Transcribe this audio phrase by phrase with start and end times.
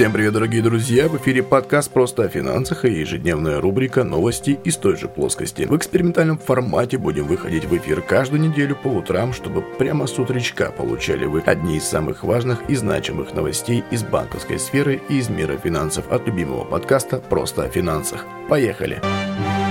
[0.00, 1.08] Всем привет, дорогие друзья!
[1.08, 5.64] В эфире подкаст «Просто о финансах» и ежедневная рубрика «Новости из той же плоскости».
[5.64, 10.70] В экспериментальном формате будем выходить в эфир каждую неделю по утрам, чтобы прямо с утречка
[10.70, 15.58] получали вы одни из самых важных и значимых новостей из банковской сферы и из мира
[15.58, 18.24] финансов от любимого подкаста «Просто о финансах».
[18.48, 19.02] Поехали!
[19.02, 19.69] Поехали!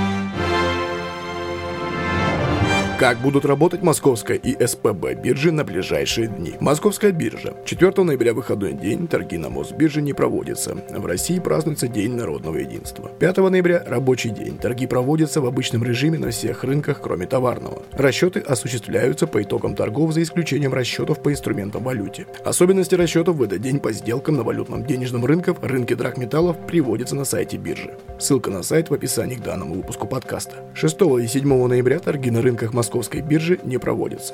[3.00, 6.56] Как будут работать Московская и СПБ биржи на ближайшие дни?
[6.60, 7.54] Московская биржа.
[7.64, 10.75] 4 ноября выходной день, торги на Мосбирже не проводятся.
[10.89, 13.08] В России празднуется День народного единства.
[13.08, 14.58] 5 ноября рабочий день.
[14.58, 17.84] Торги проводятся в обычном режиме на всех рынках, кроме товарного.
[17.94, 22.28] Расчеты осуществляются по итогам торгов за исключением расчетов по инструментам валюте.
[22.44, 27.24] Особенности расчетов в этот день по сделкам на валютном денежном рынке, рынке драгметаллов приводятся на
[27.24, 27.97] сайте биржи.
[28.20, 30.66] Ссылка на сайт в описании к данному выпуску подкаста.
[30.74, 34.33] 6 и 7 ноября торги на рынках Москвы московской биржи не проводится.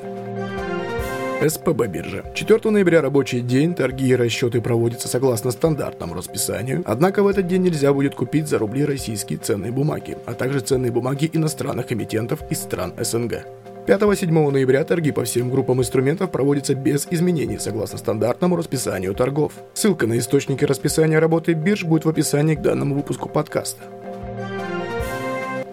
[1.46, 2.24] СПБ биржа.
[2.34, 7.60] 4 ноября рабочий день, торги и расчеты проводятся согласно стандартному расписанию, однако в этот день
[7.60, 12.62] нельзя будет купить за рубли российские ценные бумаги, а также ценные бумаги иностранных эмитентов из
[12.62, 13.44] стран СНГ.
[13.86, 19.52] 5-7 ноября торги по всем группам инструментов проводятся без изменений согласно стандартному расписанию торгов.
[19.74, 23.82] Ссылка на источники расписания работы бирж будет в описании к данному выпуску подкаста.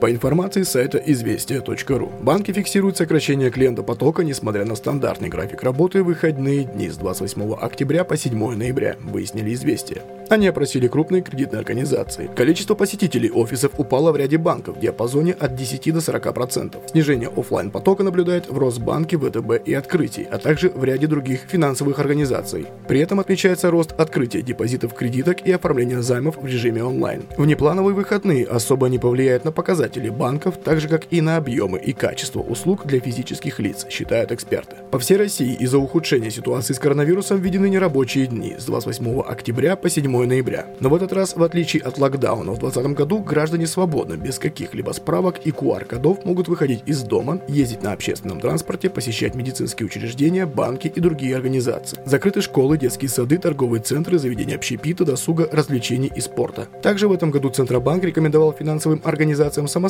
[0.03, 6.07] По информации сайта известия.ру, банки фиксируют сокращение клиента потока, несмотря на стандартный график работы в
[6.07, 10.01] выходные дни с 28 октября по 7 ноября, выяснили известия.
[10.29, 12.29] Они опросили крупные кредитные организации.
[12.35, 16.89] Количество посетителей офисов упало в ряде банков в диапазоне от 10 до 40%.
[16.89, 21.99] Снижение офлайн потока наблюдает в Росбанке, ВТБ и Открытии, а также в ряде других финансовых
[21.99, 22.65] организаций.
[22.87, 27.23] При этом отмечается рост открытия депозитов кредиток и оформления займов в режиме онлайн.
[27.37, 31.93] Внеплановые выходные особо не повлияют на показатели банков, так же как и на объемы и
[31.93, 34.75] качество услуг для физических лиц, считают эксперты.
[34.91, 39.89] По всей России из-за ухудшения ситуации с коронавирусом введены нерабочие дни с 28 октября по
[39.89, 40.67] 7 ноября.
[40.79, 44.91] Но в этот раз, в отличие от локдауна в 2020 году, граждане свободно, без каких-либо
[44.91, 50.87] справок и QR-кодов могут выходить из дома, ездить на общественном транспорте, посещать медицинские учреждения, банки
[50.93, 51.99] и другие организации.
[52.05, 56.67] Закрыты школы, детские сады, торговые центры, заведения общепита, досуга, развлечений и спорта.
[56.81, 59.82] Также в этом году Центробанк рекомендовал финансовым организациям самостоятельно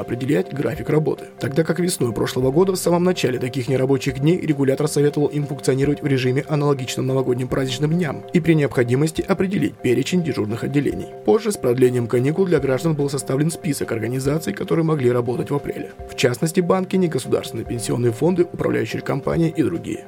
[0.00, 1.26] определять график работы.
[1.38, 6.02] Тогда как весной прошлого года в самом начале таких нерабочих дней регулятор советовал им функционировать
[6.02, 11.08] в режиме аналогичном новогодним праздничным дням и при необходимости определить перечень дежурных отделений.
[11.24, 15.92] Позже с продлением каникул для граждан был составлен список организаций, которые могли работать в апреле.
[16.10, 20.04] В частности, банки, негосударственные пенсионные фонды, управляющие компании и другие.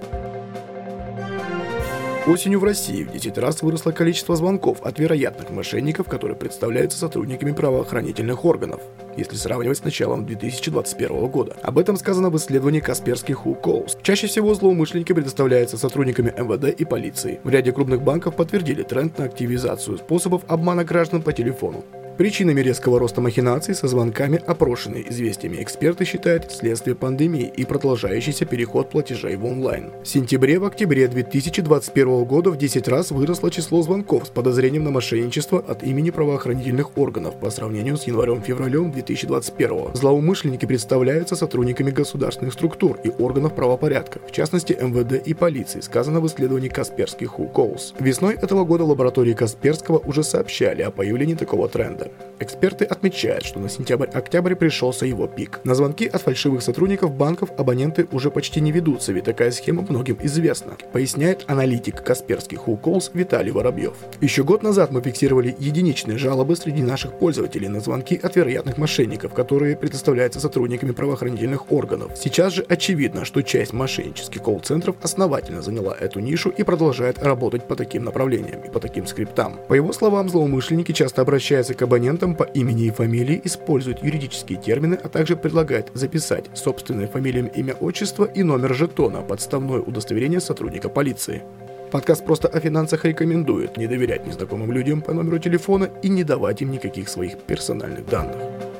[2.24, 7.50] Осенью в России в 10 раз выросло количество звонков от вероятных мошенников, которые представляются сотрудниками
[7.50, 8.80] правоохранительных органов,
[9.16, 11.56] если сравнивать с началом 2021 года.
[11.64, 13.98] Об этом сказано в исследовании Касперских Who Calls.
[14.04, 17.40] Чаще всего злоумышленники предоставляются сотрудниками МВД и полиции.
[17.42, 21.84] В ряде крупных банков подтвердили тренд на активизацию способов обмана граждан по телефону.
[22.22, 28.90] Причинами резкого роста махинаций со звонками, опрошенные известиями эксперты считают следствие пандемии и продолжающийся переход
[28.90, 29.90] платежей в онлайн.
[30.04, 34.92] В сентябре в октябре 2021 года в 10 раз выросло число звонков с подозрением на
[34.92, 39.96] мошенничество от имени правоохранительных органов по сравнению с январем-февралем 2021.
[39.96, 46.28] Злоумышленники представляются сотрудниками государственных структур и органов правопорядка, в частности МВД и полиции, сказано в
[46.28, 47.80] исследовании Касперских Who.
[47.98, 52.11] Весной этого года лаборатории Касперского уже сообщали о появлении такого тренда.
[52.42, 55.60] Эксперты отмечают, что на сентябрь-октябрь пришелся его пик.
[55.62, 60.18] На звонки от фальшивых сотрудников банков абоненты уже почти не ведутся, ведь такая схема многим
[60.22, 63.94] известна, поясняет аналитик Касперских Уколс Виталий Воробьев.
[64.20, 69.34] Еще год назад мы фиксировали единичные жалобы среди наших пользователей на звонки от вероятных мошенников,
[69.34, 72.10] которые предоставляются сотрудниками правоохранительных органов.
[72.16, 77.76] Сейчас же очевидно, что часть мошеннических колл-центров основательно заняла эту нишу и продолжает работать по
[77.76, 79.60] таким направлениям и по таким скриптам.
[79.68, 81.91] По его словам, злоумышленники часто обращаются к абонентам
[82.34, 88.24] по имени и фамилии, используют юридические термины, а также предлагает записать собственное фамилия, имя, отчество
[88.24, 91.42] и номер жетона, подставное удостоверение сотрудника полиции.
[91.90, 96.62] Подкаст просто о финансах рекомендует не доверять незнакомым людям по номеру телефона и не давать
[96.62, 98.71] им никаких своих персональных данных.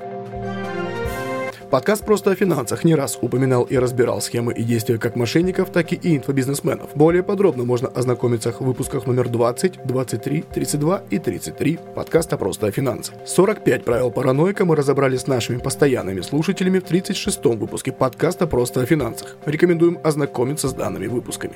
[1.73, 5.91] Подкаст «Просто о финансах» не раз упоминал и разбирал схемы и действия как мошенников, так
[5.95, 6.91] и инфобизнесменов.
[6.95, 12.71] Более подробно можно ознакомиться в выпусках номер 20, 23, 32 и 33 подкаста «Просто о
[12.71, 13.15] финансах».
[13.25, 18.85] 45 правил параноика мы разобрали с нашими постоянными слушателями в 36-м выпуске подкаста «Просто о
[18.85, 19.39] финансах».
[19.47, 21.55] Рекомендуем ознакомиться с данными выпусками.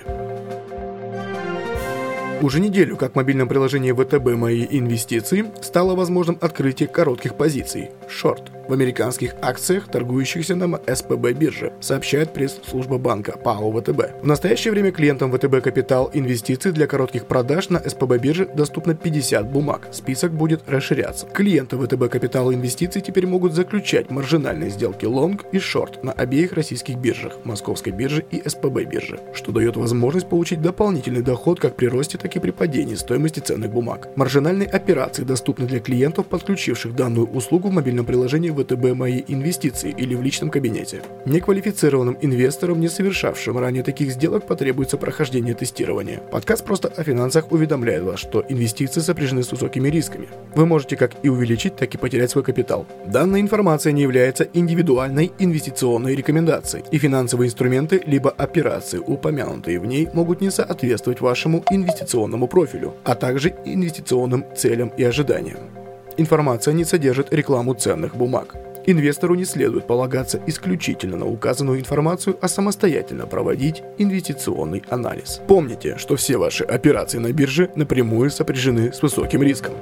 [2.41, 7.91] Уже неделю, как в мобильном приложении ВТБ «Мои инвестиции» стало возможным открытие коротких позиций.
[8.09, 14.23] шорт в американских акциях, торгующихся на СПБ бирже, сообщает пресс-служба банка ПАО ВТБ.
[14.23, 19.51] В настоящее время клиентам ВТБ Капитал инвестиций для коротких продаж на СПБ бирже доступно 50
[19.51, 19.89] бумаг.
[19.93, 21.27] Список будет расширяться.
[21.27, 26.97] Клиенты ВТБ Капитал инвестиций теперь могут заключать маржинальные сделки лонг и шорт на обеих российских
[26.97, 32.19] биржах, Московской бирже и СПБ бирже, что дает возможность получить дополнительный доход как при росте,
[32.19, 34.09] так и при падении стоимости ценных бумаг.
[34.17, 40.15] Маржинальные операции доступны для клиентов, подключивших данную услугу в мобильном приложении ВТБ «Мои инвестиции» или
[40.15, 41.03] в личном кабинете.
[41.27, 46.19] Неквалифицированным инвесторам, не совершавшим ранее таких сделок, потребуется прохождение тестирования.
[46.19, 50.29] Подкаст «Просто о финансах» уведомляет вас, что инвестиции сопряжены с высокими рисками.
[50.55, 52.87] Вы можете как и увеличить, так и потерять свой капитал.
[53.07, 60.09] Данная информация не является индивидуальной инвестиционной рекомендацией, и финансовые инструменты либо операции, упомянутые в ней,
[60.13, 65.86] могут не соответствовать вашему инвестиционному профилю, а также инвестиционным целям и ожиданиям.
[66.19, 68.57] Информация не содержит рекламу ценных бумаг.
[68.87, 75.41] Инвестору не следует полагаться исключительно на указанную информацию, а самостоятельно проводить инвестиционный анализ.
[75.49, 79.75] Помните, что все ваши операции на бирже напрямую сопряжены с высоким риском.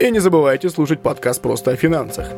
[0.00, 2.28] И не забывайте слушать подкаст «Просто о финансах».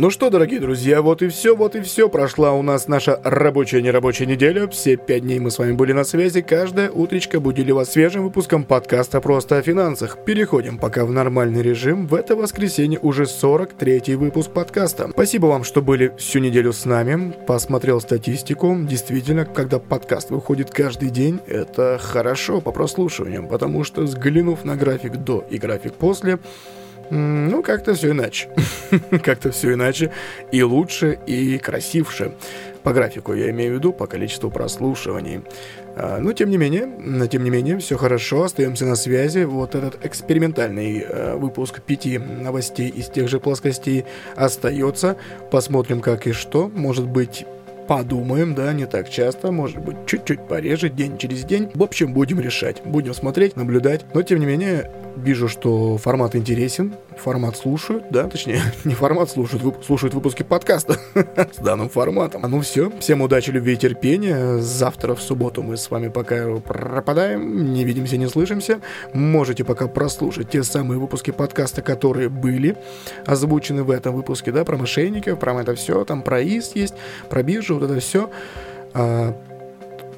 [0.00, 2.08] Ну что, дорогие друзья, вот и все, вот и все.
[2.08, 4.68] Прошла у нас наша рабочая нерабочая неделя.
[4.68, 6.40] Все пять дней мы с вами были на связи.
[6.40, 10.18] Каждое утречко будили вас свежим выпуском подкаста «Просто о финансах».
[10.24, 12.06] Переходим пока в нормальный режим.
[12.06, 15.08] В это воскресенье уже 43-й выпуск подкаста.
[15.10, 17.34] Спасибо вам, что были всю неделю с нами.
[17.48, 18.78] Посмотрел статистику.
[18.80, 25.16] Действительно, когда подкаст выходит каждый день, это хорошо по прослушиваниям, потому что взглянув на график
[25.16, 26.38] до и график после,
[27.10, 28.48] ну, как-то все иначе.
[29.22, 30.12] как-то все иначе.
[30.52, 32.32] И лучше, и красивше.
[32.82, 35.42] По графику я имею в виду, по количеству прослушиваний.
[35.96, 39.44] А, но тем не менее, тем не менее, все хорошо, остаемся на связи.
[39.44, 44.04] Вот этот экспериментальный э, выпуск пяти новостей из тех же плоскостей
[44.36, 45.16] остается.
[45.50, 46.68] Посмотрим, как и что.
[46.68, 47.44] Может быть,
[47.88, 51.70] подумаем, да, не так часто, может быть, чуть-чуть пореже, день через день.
[51.74, 54.04] В общем, будем решать, будем смотреть, наблюдать.
[54.14, 59.64] Но, тем не менее, вижу, что формат интересен, формат слушают, да, точнее, не формат слушают,
[59.64, 62.44] вып- слушают выпуски подкаста с данным форматом.
[62.44, 64.58] А ну все, всем удачи, любви и терпения.
[64.58, 68.80] Завтра в субботу мы с вами пока пропадаем, не видимся, не слышимся.
[69.12, 72.76] Можете пока прослушать те самые выпуски подкаста, которые были
[73.26, 76.94] озвучены в этом выпуске, да, про мошенников, про это все, там про ИС есть,
[77.28, 78.30] про биржу, вот это все.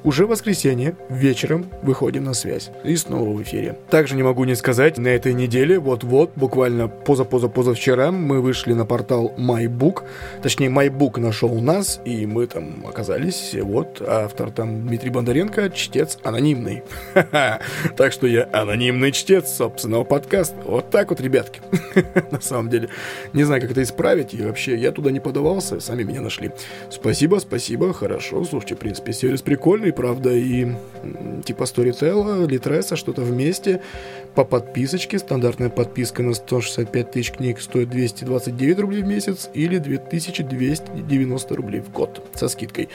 [0.03, 2.71] Уже в воскресенье вечером выходим на связь.
[2.83, 3.77] И снова в эфире.
[3.89, 9.33] Также не могу не сказать, на этой неделе, вот-вот, буквально поза-поза-позавчера, мы вышли на портал
[9.37, 10.03] MyBook.
[10.41, 13.55] Точнее, MyBook нашел нас, и мы там оказались.
[13.61, 16.83] Вот, автор там Дмитрий Бондаренко, чтец анонимный.
[17.95, 20.55] Так что я анонимный чтец собственного подкаста.
[20.65, 21.61] Вот так вот, ребятки.
[22.31, 22.89] На самом деле.
[23.33, 24.33] Не знаю, как это исправить.
[24.33, 26.51] И вообще, я туда не подавался, сами меня нашли.
[26.89, 28.43] Спасибо, спасибо, хорошо.
[28.43, 30.67] Слушайте, в принципе, сервис прикольный и правда, и
[31.45, 33.81] типа Storytel, Литреса, что-то вместе
[34.35, 35.19] по подписочке.
[35.19, 41.91] Стандартная подписка на 165 тысяч книг стоит 229 рублей в месяц или 2290 рублей в
[41.91, 42.89] год со скидкой.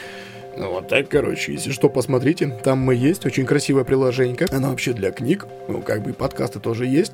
[0.57, 4.95] Ну вот так, короче, если что, посмотрите, там мы есть, очень красивое приложение, оно вообще
[4.95, 7.13] для книг, ну как бы подкасты тоже есть,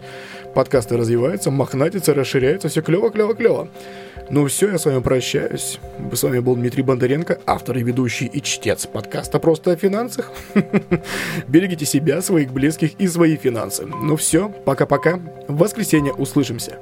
[0.55, 3.69] подкасты развиваются, мохнатятся, расширяются, все клево, клево, клево.
[4.31, 5.78] Ну все, я с вами прощаюсь.
[6.12, 10.31] С вами был Дмитрий Бондаренко, автор и ведущий и чтец подкаста «Просто о финансах».
[11.49, 13.85] Берегите себя, своих близких и свои финансы.
[13.85, 15.16] Ну все, пока-пока.
[15.49, 16.78] В воскресенье услышимся.